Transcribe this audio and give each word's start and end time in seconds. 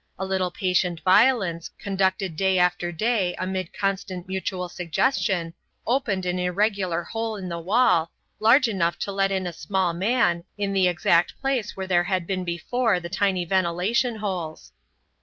A 0.17 0.25
little 0.25 0.49
patient 0.49 0.99
violence, 1.01 1.69
conducted 1.77 2.35
day 2.35 2.57
after 2.57 2.91
day 2.91 3.35
amid 3.37 3.71
constant 3.71 4.27
mutual 4.27 4.67
suggestion, 4.67 5.53
opened 5.85 6.25
an 6.25 6.39
irregular 6.39 7.03
hole 7.03 7.35
in 7.35 7.49
the 7.49 7.59
wall, 7.59 8.09
large 8.39 8.67
enough 8.67 8.97
to 8.97 9.11
let 9.11 9.29
in 9.31 9.45
a 9.45 9.53
small 9.53 9.93
man, 9.93 10.43
in 10.57 10.73
the 10.73 10.87
exact 10.87 11.39
place 11.39 11.77
where 11.77 11.85
there 11.85 12.05
had 12.05 12.25
been 12.25 12.43
before 12.43 12.99
the 12.99 13.09
tiny 13.09 13.45
ventilation 13.45 14.15
holes. 14.15 14.71